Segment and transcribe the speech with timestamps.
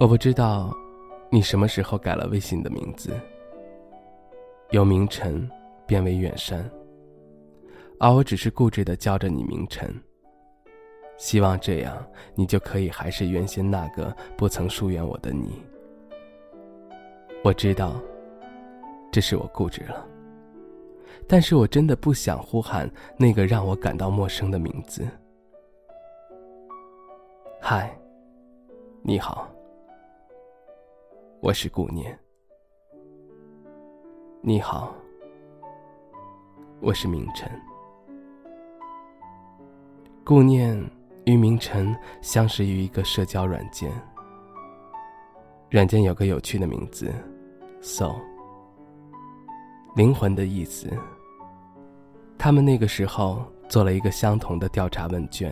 [0.00, 0.74] 我不知道，
[1.30, 3.12] 你什么时候改了微信的名字，
[4.70, 5.46] 由明晨
[5.86, 6.64] 变为远山，
[7.98, 9.94] 而我只是固执的叫着你明晨。
[11.18, 11.94] 希望这样，
[12.34, 15.62] 你就可以还是原先那个不曾疏远我的你。
[17.44, 18.00] 我知道，
[19.12, 20.06] 这是我固执了，
[21.28, 25.06] 但是我真的不想呼喊那个让我感到陌生的名字。
[27.60, 27.94] 嗨，
[29.02, 29.46] 你好。
[31.42, 32.16] 我是顾念，
[34.42, 34.94] 你好，
[36.80, 37.50] 我是明晨。
[40.22, 40.78] 顾念
[41.24, 43.90] 与明晨相识于一个社交软件，
[45.70, 47.10] 软件有个有趣的名字
[47.80, 48.14] ，“so”，
[49.96, 50.90] 灵魂的意思。
[52.36, 55.50] 他们那个时候做了一个相同的调查问卷，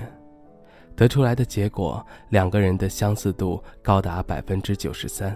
[0.95, 5.34] 得出来的结果，两个人的相似度高达百分之九十三。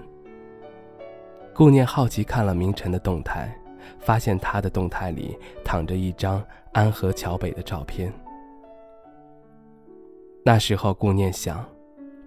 [1.55, 3.55] 顾念好奇看了明晨的动态，
[3.99, 8.13] 发现他的动态里躺着一张安河桥北的照片。
[10.45, 11.65] 那时候，顾念想，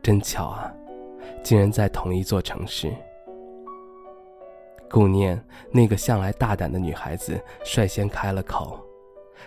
[0.03, 0.71] 真巧啊，
[1.43, 2.93] 竟然在同一座城市。
[4.89, 8.79] 顾念那个向来大胆的女孩子率先开了口，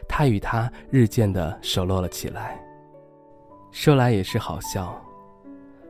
[0.08, 2.60] 她与他日渐的熟络了起来。
[3.70, 5.00] 说来也是好笑。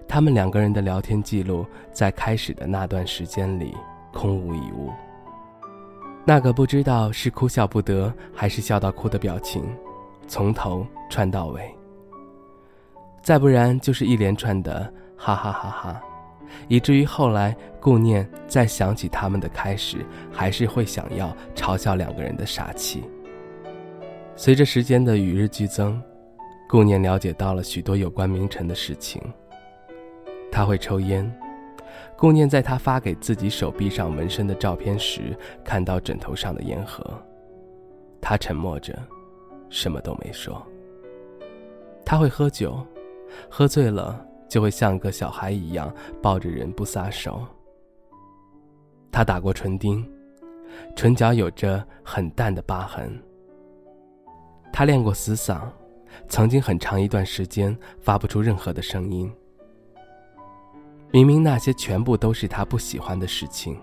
[0.08, 3.76] 他们两个人的聊天记录，在开始的那段时间里
[4.12, 4.90] 空无一物。
[6.24, 9.62] 那个不知道是哭笑不得还是笑到哭的表情，
[10.26, 11.62] 从头串到尾。
[13.22, 16.02] 再不然就是一连串的哈哈哈哈，
[16.68, 19.98] 以至于后来顾念再想起他们的开始，
[20.32, 23.04] 还是会想要嘲笑两个人的傻气。
[24.36, 26.00] 随着时间的与日俱增，
[26.68, 29.20] 顾念了解到了许多有关明晨的事情。
[30.50, 31.30] 他会抽烟。
[32.16, 37.04] 顾念在他发给自己手臂上纹身的照片时，看到枕头上的烟盒。
[38.20, 38.98] 他沉默着，
[39.70, 40.60] 什么都没说。
[42.04, 42.84] 他会喝酒，
[43.48, 47.46] 喝醉了就会像个小孩一样抱着人不撒手。
[49.12, 50.04] 他打过唇钉，
[50.96, 53.16] 唇角有着很淡的疤痕。
[54.72, 55.60] 他练过死嗓，
[56.28, 59.32] 曾经很长一段时间发不出任何的声音。
[61.10, 63.76] 明明那些全部都是他不喜欢的事情，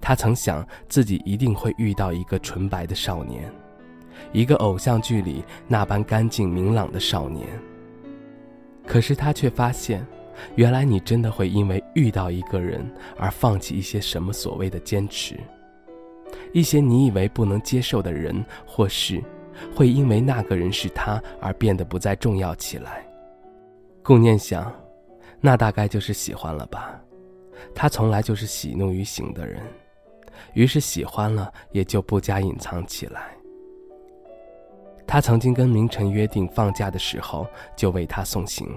[0.00, 3.48] 他曾想自己一定会遇到一个纯白的少年，
[4.32, 7.46] 一个偶像剧里那般干净明朗的少年。
[8.84, 10.04] 可是他却发现，
[10.56, 12.84] 原来你真的会因为遇到一个人
[13.16, 15.38] 而放弃一些什么所谓的坚持，
[16.52, 19.22] 一些你以为不能接受的人或事，
[19.76, 23.06] 会因为那个人是他而变得不再重要起来。
[24.02, 24.74] 顾念想。
[25.40, 27.00] 那大概就是喜欢了吧，
[27.74, 29.62] 他从来就是喜怒于行的人，
[30.52, 33.36] 于是喜欢了也就不加隐藏起来。
[35.06, 38.68] 他曾经跟明晨约定放假的时候就为他送行，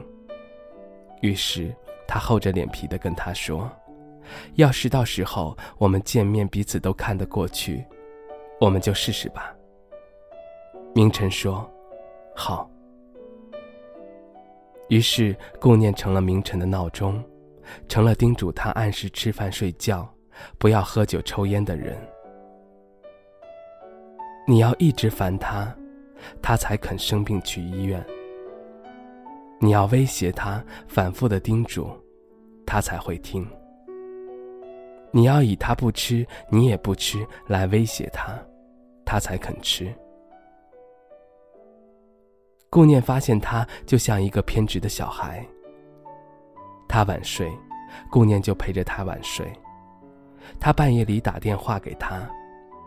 [1.22, 1.76] 于是
[2.08, 3.70] 他厚着脸皮的跟他说
[4.56, 7.84] ：“要是到时候我们见面彼此都看得过去，
[8.62, 9.54] 我们就试试吧。”
[10.96, 11.70] 明晨说
[12.34, 12.70] ：“好。”
[14.91, 17.24] 于是，顾念成了明晨的闹钟，
[17.88, 20.06] 成了叮嘱他按时吃饭睡觉，
[20.57, 21.97] 不要喝酒抽烟的人。
[24.46, 25.74] 你要一直烦他，
[26.41, 28.06] 他才肯生病去医院。
[29.62, 31.90] 你要威胁他，反复的叮嘱，
[32.66, 33.47] 他才会听。
[35.09, 38.38] 你要以他不吃，你也不吃来威胁他，
[39.06, 39.90] 他才肯吃。
[42.72, 45.46] 顾念发现他就像一个偏执的小孩。
[46.88, 47.51] 他晚睡，
[48.10, 49.45] 顾念就陪着他晚睡。
[50.57, 52.22] 他半夜里打电话给他，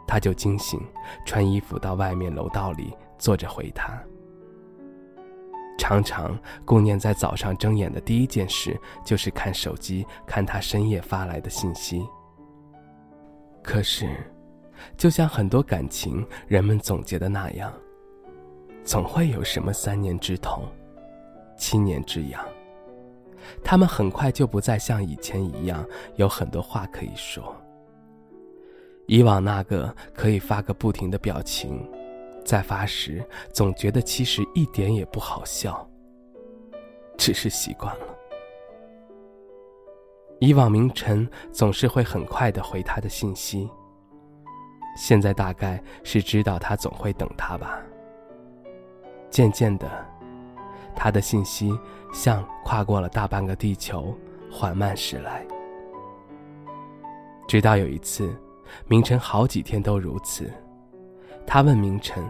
[0.06, 0.80] 他就惊醒，
[1.26, 4.02] 穿衣服到外面楼道里坐着回他。
[5.76, 12.02] 常常，顾念在早上睁眼的第一件事就是看手机，看他深夜发来的信息。
[13.62, 14.08] 可是，
[14.96, 17.70] 就像很多感情人们总结的那样。
[18.84, 20.62] 总会有什么三年之痛，
[21.56, 22.44] 七年之痒。
[23.62, 25.84] 他们很快就不再像以前一样
[26.16, 27.54] 有很多话可以说。
[29.06, 31.86] 以往那个可以发个不停的表情，
[32.44, 33.22] 在发时
[33.52, 35.86] 总觉得其实一点也不好笑，
[37.16, 38.06] 只是习惯了。
[40.40, 43.68] 以往明晨总是会很快的回他的信息，
[44.96, 47.78] 现在大概是知道他总会等他吧。
[49.34, 49.90] 渐渐的，
[50.94, 51.76] 他的信息
[52.12, 54.16] 像跨过了大半个地球，
[54.48, 55.44] 缓慢驶来。
[57.48, 58.32] 直到有一次，
[58.86, 60.48] 明晨好几天都如此。
[61.44, 62.24] 他问明晨：“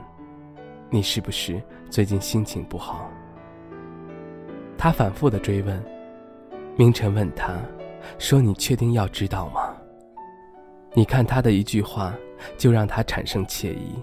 [0.88, 3.06] 你是不是最近心情不好？”
[4.78, 5.84] 他反复的追问。
[6.74, 7.60] 明晨问他
[8.18, 9.76] ：“说你确定要知道吗？”
[10.96, 12.14] 你看他的一句话，
[12.56, 13.94] 就让他产生惬意。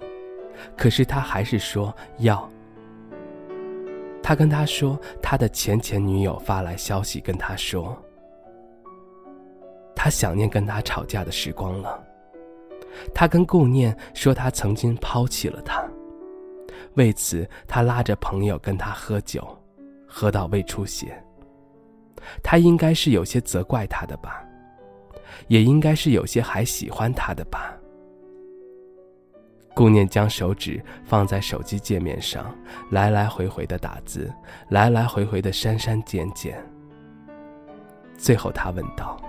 [0.77, 2.47] 可是他还是说要。
[4.23, 7.97] 他跟他说，他的前前女友发来消息跟他说，
[9.95, 12.01] 他想念跟他吵架的时光了。
[13.13, 15.83] 他跟顾念说，他曾经抛弃了他。
[16.95, 19.47] 为此，他拉着朋友跟他喝酒，
[20.05, 21.11] 喝到胃出血。
[22.43, 24.45] 他应该是有些责怪他的吧，
[25.47, 27.75] 也应该是有些还喜欢他的吧。
[29.73, 32.53] 顾念将手指放在手机界面上，
[32.89, 34.31] 来来回回的打字，
[34.69, 36.61] 来来回回的删删减减。
[38.17, 39.19] 最后，他问道：“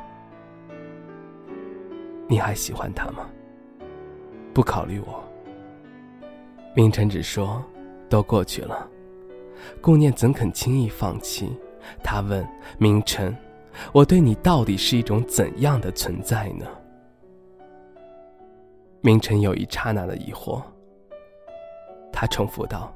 [2.29, 3.27] 你还喜欢他吗？
[4.53, 5.23] 不考虑我？”
[6.75, 7.65] 明晨只说
[8.11, 8.89] ：“都过去了。”
[9.81, 11.57] 顾念怎肯轻易放弃？
[12.03, 12.47] 他问
[12.79, 13.35] 明晨
[13.95, 16.67] ：“我对你到底是一种怎样的存在呢？”
[19.05, 20.63] 明晨有一刹那的疑惑。
[22.13, 22.95] 他重复道：“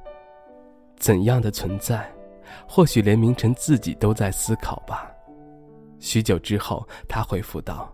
[0.95, 2.09] 怎样的存在？
[2.65, 5.11] 或许连明晨自己都在思考吧。”
[5.99, 7.93] 许久之后，他回复道：“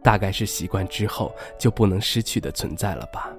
[0.00, 3.34] 大概是习惯之后就不能失去的存在了吧。”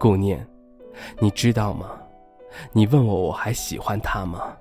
[0.00, 0.46] 顾念，
[1.20, 2.00] 你知道吗？
[2.72, 4.56] 你问我我还喜欢他吗？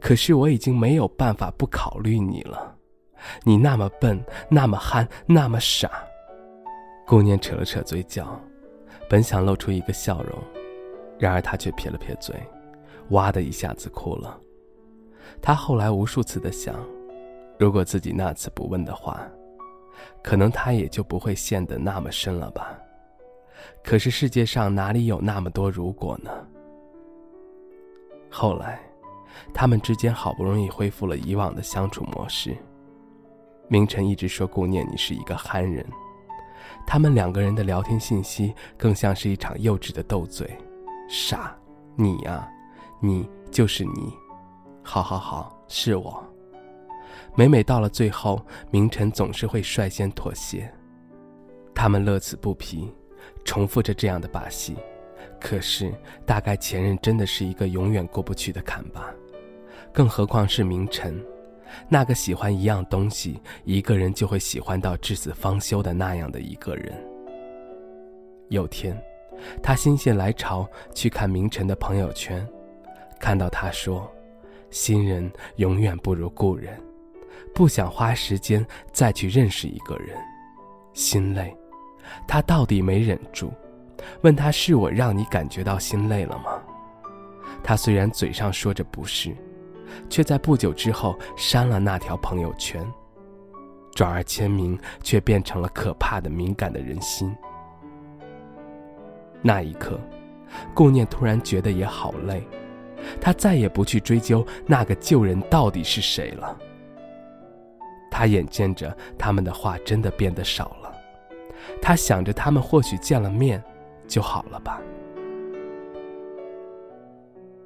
[0.00, 2.74] 可是我已经没有办法不考虑你了。
[3.44, 5.90] 你那么笨，那么憨，那么傻。
[7.06, 8.40] 顾念扯了扯嘴角，
[9.08, 10.38] 本想露出一个笑容，
[11.18, 12.34] 然而他却撇了撇嘴，
[13.10, 14.40] 哇的一下子哭了。
[15.42, 16.74] 他后来无数次的想，
[17.58, 19.20] 如果自己那次不问的话，
[20.22, 22.78] 可能他也就不会陷得那么深了吧。
[23.82, 26.30] 可是世界上哪里有那么多如果呢？
[28.30, 28.80] 后来，
[29.52, 32.56] 他们之间好不容易恢复了以往的相处模式。
[33.68, 35.86] 明晨一直说顾念你是一个憨人。
[36.86, 40.50] 他们两个人的聊天信息更像是一场幼稚的斗嘴，
[41.08, 41.56] 傻，
[41.96, 42.48] 你呀，
[43.00, 44.12] 你就是你，
[44.82, 46.22] 好好好，是我。
[47.36, 50.72] 每每到了最后，明晨总是会率先妥协。
[51.74, 52.92] 他们乐此不疲，
[53.44, 54.76] 重复着这样的把戏。
[55.40, 55.92] 可是，
[56.24, 59.12] 大概前任真的是一个永远过不去的坎吧？
[59.92, 61.20] 更何况是明晨。
[61.88, 66.92] 那个喜欢一样东西，一个人就会喜欢到至死方休的那样的一个人。
[68.48, 68.96] 有天，
[69.62, 72.46] 他心血来潮去看明晨的朋友圈，
[73.18, 74.10] 看到他说
[74.70, 76.78] ：“新人永远不如故人，
[77.54, 80.16] 不想花时间再去认识一个人，
[80.92, 81.56] 心累。”
[82.28, 83.50] 他到底没忍住，
[84.20, 86.62] 问他是我让你感觉到心累了吗？
[87.62, 89.34] 他虽然嘴上说着不是。
[90.08, 92.84] 却在不久之后删了那条朋友圈，
[93.92, 97.34] 转而签名却变成了可怕的敏感的人心。
[99.42, 100.00] 那一刻，
[100.74, 102.42] 顾念突然觉得也好累，
[103.20, 106.56] 他再也不去追究那个旧人到底是谁了。
[108.10, 110.94] 他眼见着他们的话真的变得少了，
[111.82, 113.62] 他想着他们或许见了面
[114.06, 114.80] 就好了吧。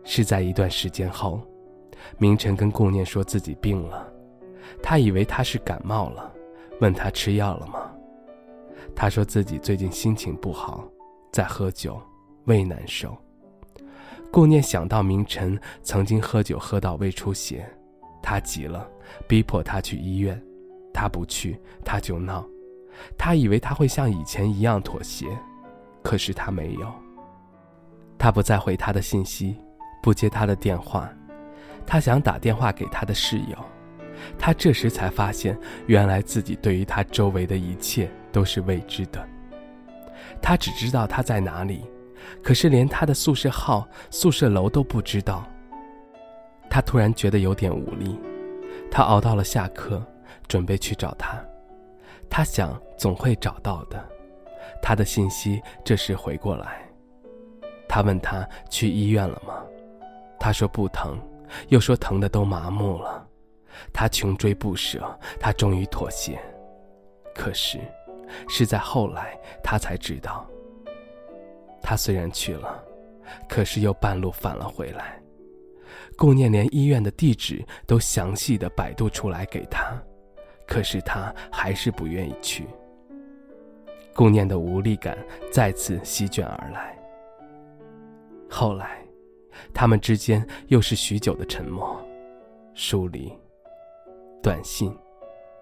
[0.05, 1.41] 是在一段时间后。
[2.19, 4.11] 明晨跟顾念说自己病了，
[4.83, 6.33] 他以为他是感冒了，
[6.81, 7.91] 问他吃药了吗？
[8.95, 10.85] 他说自己最近心情不好，
[11.33, 12.01] 在喝酒，
[12.45, 13.17] 胃难受。
[14.31, 17.69] 顾念想到明晨曾经喝酒喝到胃出血，
[18.23, 18.89] 他急了，
[19.27, 20.41] 逼迫他去医院，
[20.93, 22.47] 他不去他就闹，
[23.17, 25.27] 他以为他会像以前一样妥协，
[26.03, 26.93] 可是他没有。
[28.19, 29.57] 他不再回他的信息，
[30.03, 31.09] 不接他的电话。
[31.91, 33.57] 他想打电话给他的室友，
[34.39, 39.27] 他这时才发现，原来自己对于他周围的一切都是未知的。
[40.43, 41.83] 他只知道他在哪里，
[42.43, 45.49] 可是连他的宿舍号、宿舍楼都不知道。
[46.69, 48.21] 他突然觉得有点无力，
[48.91, 50.05] 他熬到了下课，
[50.47, 51.43] 准备去找他。
[52.29, 54.07] 他想总会找到的。
[54.83, 56.87] 他的信息这时回过来，
[57.89, 59.55] 他问他去医院了吗？
[60.39, 61.19] 他说不疼。
[61.69, 63.27] 又说疼的都麻木了，
[63.93, 66.39] 他穷追不舍，他终于妥协。
[67.35, 67.79] 可是，
[68.49, 70.47] 是在后来他才知道，
[71.83, 72.83] 他虽然去了，
[73.49, 75.21] 可是又半路返了回来。
[76.17, 79.97] 顾念连医院的地址都详细的百度出来给他，
[80.67, 82.67] 可是他还是不愿意去。
[84.15, 85.17] 顾念的无力感
[85.53, 86.99] 再次席卷而来。
[88.51, 88.99] 后来，
[89.73, 92.01] 他们之间又是许久的沉默、
[92.75, 93.33] 疏离、
[94.43, 94.97] 短信、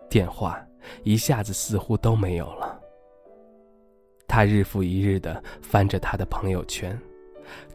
[0.08, 0.60] 电话，
[1.02, 2.80] 一下子似乎都没有了。
[4.28, 6.98] 他日复一日的翻着他的朋友圈。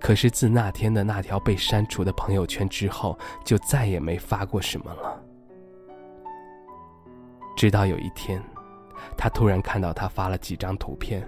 [0.01, 5.23] 可是自那天的那条被删除的朋友圈之后，就再也没发过什么了。
[7.55, 8.43] 直到有一天，
[9.15, 11.25] 他突然看到他发了几张图片，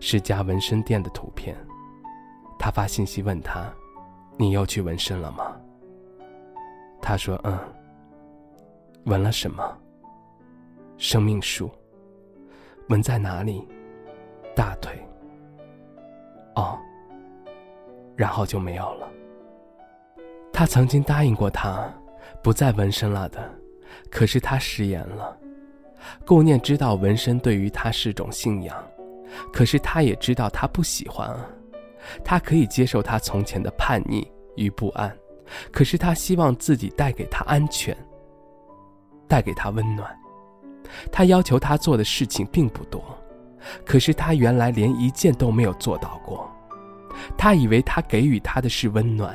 [0.00, 1.56] 是家纹身店的图片。
[2.58, 3.72] 他发信息问他
[4.38, 5.54] ：“你又去纹身了吗？”
[7.02, 7.58] 他说：“嗯。”
[9.04, 9.76] 纹了什么？
[10.96, 11.70] 生命树。
[12.88, 13.66] 纹在哪里？
[14.54, 14.92] 大腿。
[16.54, 16.78] 哦。
[18.16, 19.08] 然后就没有了。
[20.52, 21.88] 他曾经答应过他，
[22.42, 23.50] 不再纹身了的，
[24.10, 25.38] 可是他食言了。
[26.26, 28.76] 顾念知道纹身对于他是种信仰，
[29.52, 31.48] 可是他也知道他不喜欢啊。
[32.24, 35.14] 他可以接受他从前的叛逆与不安，
[35.70, 37.96] 可是他希望自己带给他安全，
[39.26, 40.14] 带给他温暖。
[41.12, 43.02] 他要求他做的事情并不多，
[43.84, 46.50] 可是他原来连一件都没有做到过。
[47.36, 49.34] 他以为他给予他的是温暖，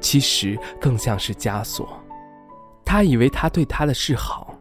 [0.00, 1.88] 其实更像是枷锁。
[2.84, 4.54] 他以为他对他的是好，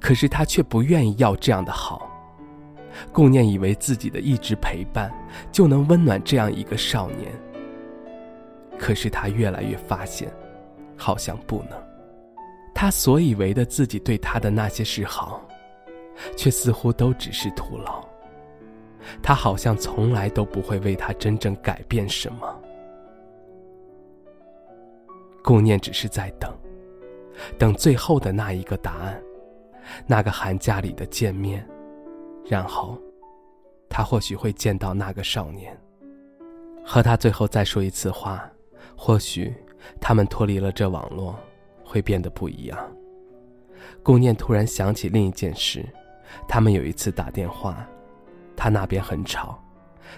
[0.00, 2.07] 可是他却不愿意要这样的好。
[3.12, 5.12] 顾念以为自己的一直陪伴
[5.52, 7.32] 就能温暖这样一个少年，
[8.78, 10.32] 可是他越来越发现，
[10.96, 11.78] 好像不能。
[12.74, 15.42] 他所以为的自己对他的那些示好，
[16.36, 18.06] 却似乎都只是徒劳。
[19.22, 22.60] 他好像从来都不会为他真正改变什么。
[25.42, 26.52] 顾念只是在等，
[27.58, 29.22] 等最后的那一个答案，
[30.06, 31.66] 那个寒假里的见面，
[32.48, 32.98] 然后，
[33.90, 35.78] 他或许会见到那个少年，
[36.84, 38.50] 和他最后再说一次话，
[38.96, 39.54] 或许
[40.00, 41.38] 他们脱离了这网络，
[41.84, 42.78] 会变得不一样。
[44.02, 45.84] 顾念突然想起另一件事，
[46.48, 47.86] 他们有一次打电话。
[48.56, 49.62] 他那边很吵，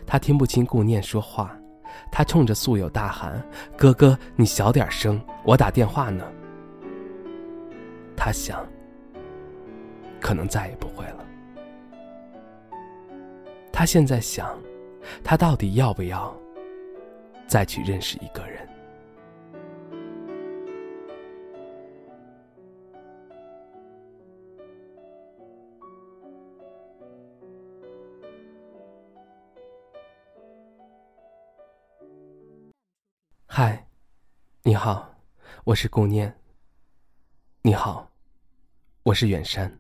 [0.06, 1.54] 他听不清顾念说话，
[2.10, 3.42] 他冲着素友大喊
[3.76, 6.24] ：“哥哥，你小点声，我打电话呢。”
[8.16, 8.66] 他想，
[10.20, 11.26] 可能再也不会了。
[13.80, 14.62] 他现在想，
[15.24, 16.38] 他到底要不要
[17.48, 18.68] 再去认识一个人？
[33.46, 33.88] 嗨，
[34.62, 35.10] 你好，
[35.64, 36.38] 我是顾念。
[37.62, 38.10] 你好，
[39.04, 39.74] 我是远山。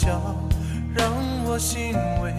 [0.00, 0.22] 笑
[0.94, 1.12] 让
[1.44, 2.32] 我欣慰，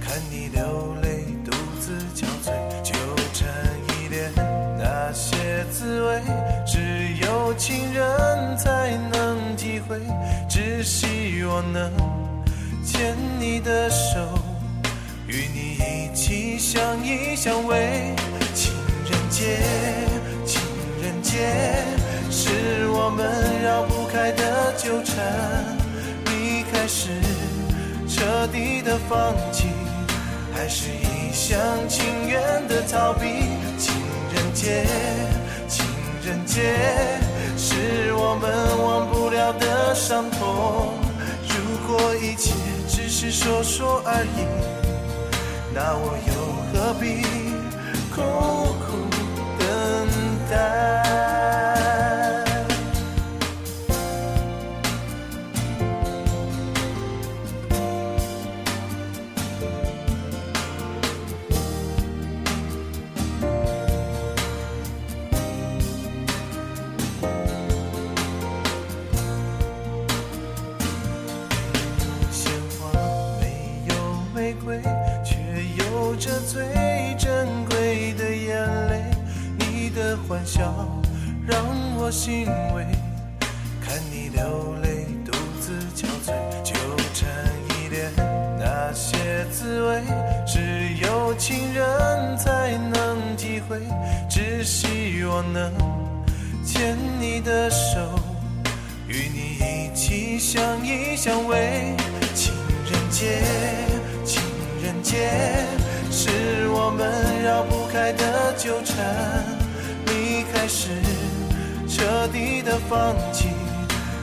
[0.00, 1.50] 看你流泪独
[1.80, 2.94] 自憔悴，纠
[3.32, 3.48] 缠
[3.88, 4.30] 依恋
[4.78, 6.22] 那些滋味，
[6.64, 6.78] 只
[7.26, 9.98] 有情人才能体会。
[10.48, 11.90] 只希望能
[12.84, 14.20] 牵你的手，
[15.26, 18.14] 与你一起相依相偎。
[18.54, 18.72] 情
[19.10, 19.58] 人节，
[20.46, 20.62] 情
[21.02, 21.84] 人节，
[22.30, 25.89] 是我们绕不开的纠缠。
[26.92, 27.08] 是
[28.08, 29.68] 彻底的放弃，
[30.52, 31.56] 还是一厢
[31.88, 33.28] 情愿的逃避？
[33.78, 33.94] 情
[34.34, 34.84] 人节，
[35.68, 35.86] 情
[36.24, 36.74] 人节，
[37.56, 38.50] 是我们
[38.84, 40.94] 忘不了的伤痛。
[41.46, 42.52] 如果一切
[42.88, 44.44] 只是说说而已，
[45.72, 46.34] 那我又
[46.72, 47.22] 何必
[48.10, 48.20] 苦
[48.80, 49.08] 苦
[49.60, 49.68] 等
[50.50, 51.39] 待？
[94.70, 95.72] 希望能
[96.64, 97.98] 牵你的手，
[99.08, 101.96] 与你一起相依相偎。
[102.36, 103.42] 情人节，
[104.24, 104.40] 情
[104.80, 105.28] 人节，
[106.12, 108.96] 是我们绕不开的纠缠。
[110.06, 110.90] 离开时
[111.88, 113.48] 彻底的放弃，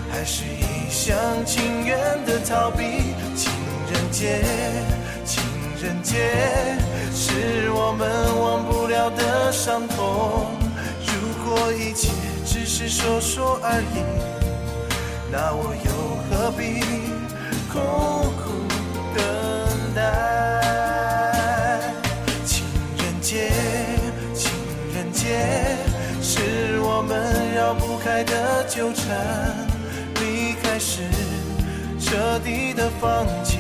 [0.10, 3.14] 还是一厢情愿的逃避？
[3.36, 3.52] 情
[3.92, 4.42] 人节，
[5.26, 5.44] 情
[5.82, 6.16] 人节，
[7.14, 8.10] 是我们
[9.12, 10.48] 的伤痛。
[11.06, 11.12] 如
[11.46, 12.12] 果一切
[12.46, 14.04] 只是说说而已，
[15.32, 15.92] 那我又
[16.30, 16.82] 何必
[17.72, 17.80] 苦
[18.38, 18.44] 苦
[19.16, 19.20] 等
[19.96, 20.02] 待？
[22.46, 22.66] 情
[22.98, 23.52] 人节，
[24.34, 24.52] 情
[24.94, 25.78] 人节，
[26.22, 29.06] 是我们绕不开的纠缠。
[30.20, 31.02] 离开时
[32.00, 33.60] 彻底的放弃，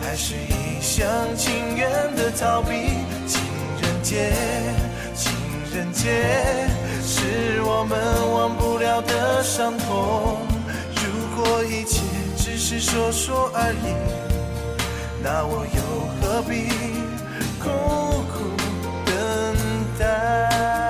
[0.00, 1.04] 还是一厢
[1.36, 3.04] 情愿的逃避？
[3.26, 3.42] 情
[3.82, 4.32] 人节，
[6.04, 6.68] 解
[7.02, 7.98] 是我们
[8.30, 10.36] 忘不了的伤痛
[10.96, 12.02] 如果一切
[12.36, 13.94] 只是说说而已
[15.22, 15.80] 那我又
[16.20, 16.68] 何必
[17.58, 17.70] 苦
[18.34, 18.52] 苦
[19.06, 19.14] 等
[19.98, 20.83] 待